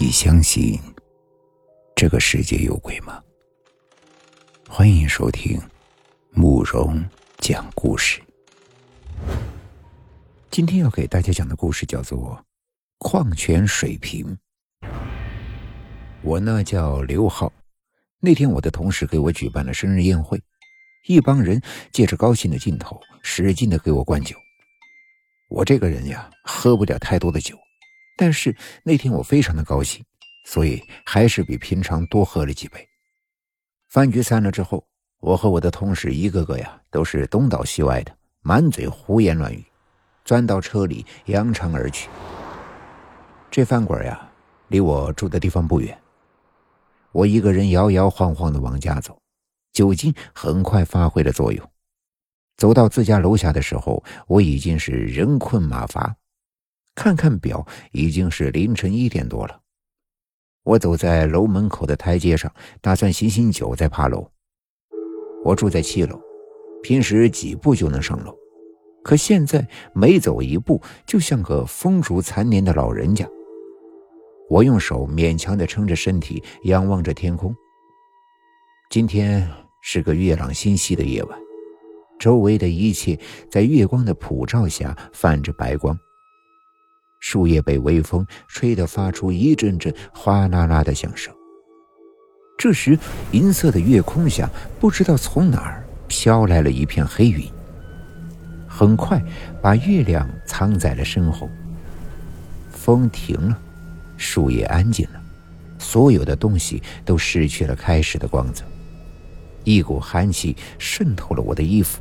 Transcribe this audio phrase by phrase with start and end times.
[0.00, 0.78] 你相信
[1.96, 3.20] 这个世界有鬼吗？
[4.68, 5.60] 欢迎收听
[6.30, 7.04] 慕容
[7.38, 8.22] 讲故事。
[10.52, 12.40] 今天要给大家讲的故事叫做
[12.98, 14.38] 《矿泉水瓶》。
[16.22, 17.52] 我呢叫刘浩，
[18.20, 20.40] 那天我的同事给我举办了生日宴会，
[21.08, 21.60] 一帮人
[21.90, 24.36] 借着高兴的劲头，使劲的给我灌酒。
[25.50, 27.58] 我这个人呀，喝不了太多的酒。
[28.18, 30.04] 但是那天我非常的高兴，
[30.44, 32.84] 所以还是比平常多喝了几杯。
[33.88, 34.84] 饭局散了之后，
[35.20, 38.12] 我和我的同事一个个呀都是东倒西歪的，
[38.42, 39.64] 满嘴胡言乱语，
[40.24, 42.08] 钻到车里扬长而去。
[43.52, 44.28] 这饭馆呀
[44.66, 45.96] 离我住的地方不远，
[47.12, 49.16] 我一个人摇摇晃晃的往家走，
[49.72, 51.70] 酒精很快发挥了作用。
[52.56, 56.16] 走到自家楼下的时候，我已经是人困马乏。
[56.98, 59.60] 看看表，已经是凌晨一点多了。
[60.64, 64.28] 我走在楼门口的台阶上，打算醒醒酒再爬楼。
[65.44, 66.20] 我住在七楼，
[66.82, 68.36] 平时几步就能上楼，
[69.04, 69.64] 可现在
[69.94, 73.24] 每走一步就像个风烛残年的老人家。
[74.50, 77.54] 我用手勉强地撑着身体，仰望着天空。
[78.90, 79.48] 今天
[79.82, 81.38] 是个月朗星稀的夜晚，
[82.18, 83.16] 周围的一切
[83.48, 85.96] 在月光的普照下泛着白光。
[87.20, 91.34] 树叶被微风吹得发出一阵阵哗啦啦的响声。
[92.56, 92.98] 这时，
[93.30, 97.48] 银色的月空下，不知道从哪儿飘来了一片黑云，
[98.66, 99.22] 很快
[99.62, 101.48] 把月亮藏在了身后。
[102.70, 103.58] 风停了，
[104.16, 105.20] 树叶安静了，
[105.78, 108.64] 所有的东西都失去了开始的光泽。
[109.64, 112.00] 一股寒气渗透了我的衣服，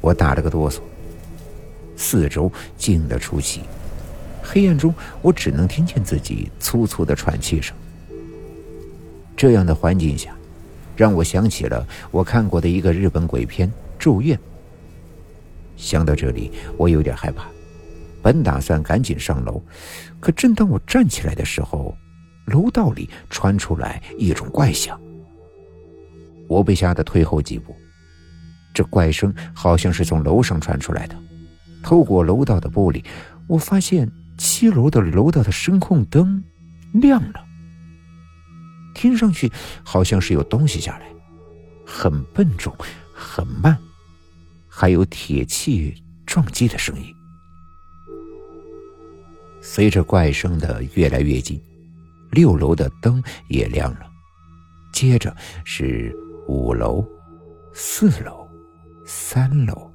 [0.00, 0.80] 我打了个哆嗦。
[1.96, 3.62] 四周静得出奇。
[4.46, 7.74] 黑暗中，我只能听见自己粗粗的喘气声。
[9.34, 10.36] 这样的环境下，
[10.94, 14.36] 让我想起了我看过的一个日本鬼片《咒怨》。
[15.76, 17.46] 想到这里，我有点害怕，
[18.22, 19.60] 本打算赶紧上楼，
[20.20, 21.96] 可正当我站起来的时候，
[22.46, 25.00] 楼道里传出来一种怪响。
[26.46, 27.74] 我被吓得退后几步，
[28.72, 31.16] 这怪声好像是从楼上传出来的。
[31.82, 33.02] 透过楼道的玻璃，
[33.48, 34.08] 我发现。
[34.36, 36.42] 七楼的楼道的声控灯
[36.92, 37.44] 亮了，
[38.94, 39.50] 听上去
[39.82, 41.06] 好像是有东西下来，
[41.86, 42.74] 很笨重，
[43.14, 43.76] 很慢，
[44.68, 45.94] 还有铁器
[46.26, 47.14] 撞击的声音。
[49.60, 51.60] 随着怪声的越来越近，
[52.30, 54.06] 六楼的灯也亮了，
[54.92, 55.34] 接着
[55.64, 56.14] 是
[56.46, 57.02] 五楼、
[57.72, 58.46] 四楼、
[59.06, 59.90] 三楼，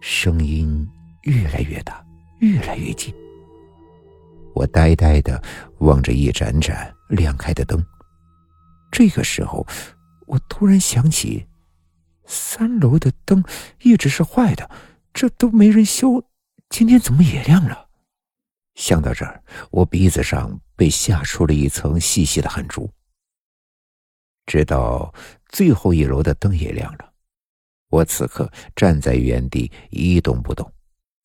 [0.00, 0.88] 声音
[1.22, 2.04] 越来越大。
[2.38, 3.14] 越来越近，
[4.54, 5.42] 我呆呆的
[5.78, 7.84] 望着一盏盏亮开的灯。
[8.90, 9.66] 这个时候，
[10.26, 11.46] 我突然想起，
[12.26, 13.42] 三楼的灯
[13.82, 14.70] 一直是坏的，
[15.12, 16.22] 这都没人修，
[16.68, 17.88] 今天怎么也亮了？
[18.74, 22.90] 想到这儿，我鼻子上被吓出了一层细细的汗珠。
[24.46, 25.14] 直到
[25.48, 27.12] 最后一楼的灯也亮了，
[27.88, 30.70] 我此刻站在原地一动不动。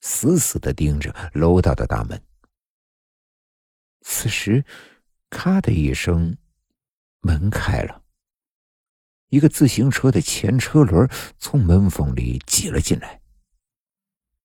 [0.01, 2.21] 死死的盯着楼道的大门。
[4.01, 4.63] 此时，
[5.29, 6.37] 咔的一声，
[7.21, 8.01] 门开了。
[9.29, 13.21] 一个自行车的前车轮从门缝里挤了进来。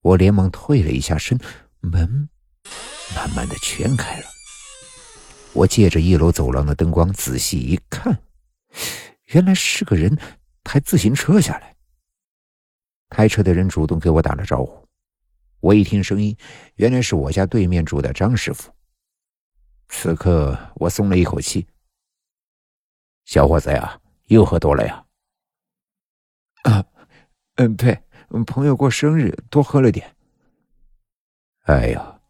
[0.03, 1.39] 我连忙退了一下身，
[1.81, 2.29] 门
[3.17, 4.27] 慢慢的全开了。
[5.55, 8.21] 我借着一楼走廊的灯光仔细一看，
[9.27, 10.19] 原来是个人
[10.63, 11.75] 抬自行车下来。
[13.09, 14.84] 开车的人主动给我打了招呼。
[15.65, 16.37] 我一听声音，
[16.75, 18.71] 原来是我家对面住的张师傅。
[19.89, 21.67] 此刻我松了一口气。
[23.25, 25.03] 小伙子呀，又喝多了呀？
[26.65, 26.85] 啊，
[27.55, 27.99] 嗯，对，
[28.45, 30.07] 朋友过生日，多喝了点。
[31.63, 32.21] 哎呀，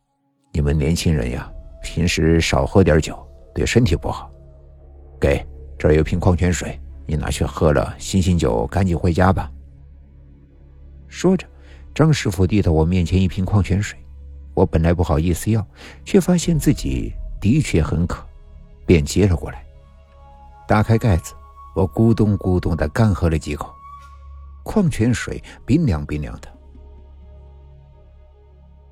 [0.52, 1.52] 你们年轻人呀，
[1.82, 3.18] 平时少喝点酒，
[3.52, 4.32] 对身体不好。
[5.20, 5.44] 给，
[5.76, 9.50] 这儿有瓶矿泉水，你拿去喝了，醒醒酒，赶紧回家吧。
[11.08, 11.44] 说着。
[11.94, 13.96] 张师傅递到我面前一瓶矿泉水，
[14.52, 15.64] 我本来不好意思要，
[16.04, 18.26] 却发现自己的确很渴，
[18.84, 19.64] 便接了过来。
[20.66, 21.34] 打开盖子，
[21.76, 23.72] 我咕咚咕咚的干喝了几口，
[24.64, 26.48] 矿泉水冰凉冰凉的。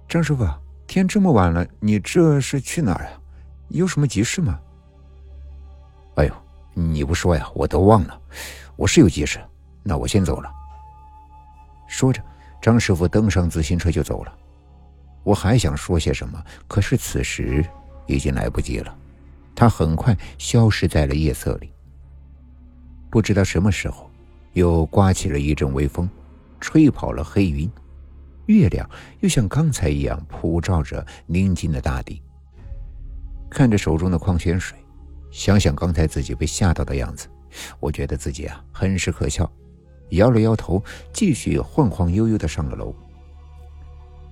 [0.08, 0.46] 张师傅，
[0.86, 3.10] 天这么晚了，你这是去哪儿呀？
[3.68, 4.60] 有什么急事吗？
[6.14, 6.34] 哎呦，
[6.74, 8.20] 你不说呀，我都忘了，
[8.76, 9.40] 我是有急事，
[9.82, 10.48] 那我先走了。
[11.88, 12.22] 说着。
[12.62, 14.32] 张师傅登上自行车就走了，
[15.24, 17.62] 我还想说些什么，可是此时
[18.06, 18.96] 已经来不及了，
[19.52, 21.72] 他很快消失在了夜色里。
[23.10, 24.08] 不知道什么时候，
[24.52, 26.08] 又刮起了一阵微风，
[26.60, 27.68] 吹跑了黑云，
[28.46, 28.88] 月亮
[29.20, 32.22] 又像刚才一样普照着宁静的大地。
[33.50, 34.78] 看着手中的矿泉水，
[35.32, 37.26] 想想刚才自己被吓到的样子，
[37.80, 39.50] 我觉得自己啊很是可笑，
[40.12, 40.82] 摇了摇头，
[41.12, 42.94] 继续晃晃悠悠的上了楼。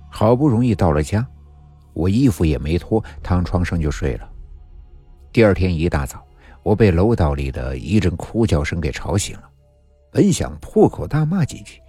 [0.09, 1.25] 好不容易到了家，
[1.93, 4.29] 我衣服也没脱，躺床上就睡了。
[5.31, 6.25] 第二天一大早。
[6.63, 9.49] 我被楼道里的一阵哭叫声给吵醒了，
[10.11, 11.81] 本想破口大骂几句，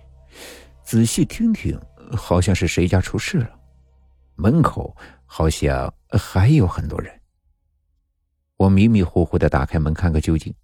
[0.83, 1.79] 仔细听听，
[2.17, 3.51] 好像是谁家出事了。
[4.35, 4.97] 门口
[5.27, 7.13] 好像还有很多人。
[8.57, 10.55] 我迷迷糊糊的打开门看个究竟，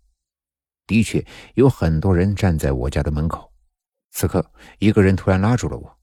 [0.88, 1.25] 的确
[1.55, 3.49] 有很多人站在我家的门口。
[4.11, 4.44] 此刻，
[4.81, 5.99] 一个人突然拉住了我。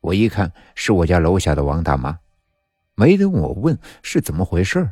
[0.00, 2.18] 我一看，是我家楼下的王大妈。
[2.94, 4.90] 没等我问是怎么回事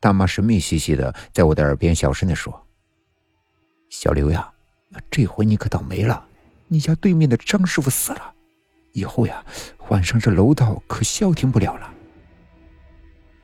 [0.00, 2.66] 大妈神秘兮兮的在我的耳边小声的说
[3.88, 4.52] ：“小刘呀，
[5.10, 6.26] 这回你可倒霉了，
[6.66, 8.34] 你家对面的张师傅死了，
[8.92, 9.44] 以后呀，
[9.88, 11.94] 晚上这楼道可消停不了了。”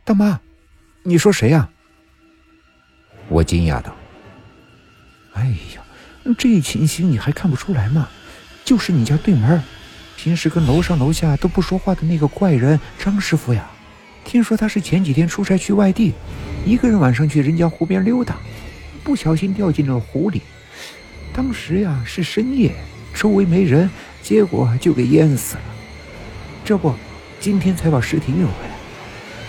[0.02, 0.40] 大妈，
[1.04, 1.70] 你说谁呀？
[3.28, 3.94] 我惊讶道
[5.34, 5.82] ：“哎呀，
[6.38, 8.08] 这情形你还看不出来吗？
[8.64, 9.62] 就是你家对门，
[10.16, 13.68] 平时跟楼上楼下都不说话的那个怪人张师傅呀。”
[14.24, 16.12] 听说他是前几天出差去外地，
[16.64, 18.36] 一个人晚上去人家湖边溜达，
[19.02, 20.42] 不小心掉进了湖里。
[21.34, 22.72] 当时呀是深夜，
[23.12, 23.90] 周围没人，
[24.22, 25.62] 结果就给淹死了。
[26.64, 26.94] 这不，
[27.40, 28.76] 今天才把尸体运回来。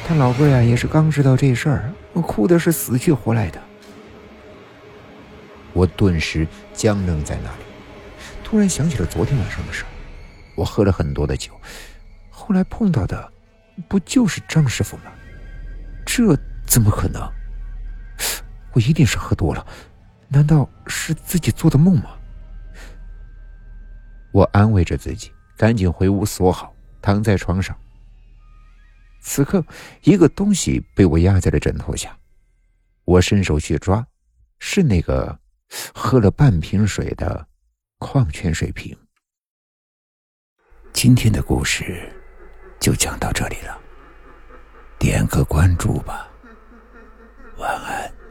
[0.07, 3.62] 他老婆呀也是刚知道这事儿，哭的是死去活来的。
[5.73, 7.63] 我顿时僵愣在那里，
[8.43, 9.83] 突然想起了昨天晚上的事
[10.55, 11.51] 我喝了很多的酒，
[12.29, 13.33] 后来碰到的。
[13.89, 15.05] 不就是张师傅吗？
[16.05, 16.37] 这
[16.67, 17.27] 怎么可能？
[18.71, 19.65] 我一定是喝多了，
[20.27, 22.11] 难道是自己做的梦吗？
[24.31, 26.71] 我安慰着自己，赶紧回屋锁好，
[27.01, 27.75] 躺在床上。
[29.21, 29.65] 此刻，
[30.03, 32.15] 一个东西被我压在了枕头下，
[33.05, 34.05] 我伸手去抓，
[34.59, 35.39] 是那个
[35.93, 37.47] 喝了半瓶水的
[37.97, 38.97] 矿泉水瓶。
[40.91, 42.11] 今天的故事
[42.79, 43.79] 就讲到这里了。
[45.03, 46.31] 点个关注吧。
[47.57, 48.22] 晚安。